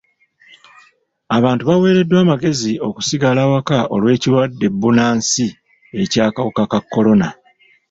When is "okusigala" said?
2.87-3.39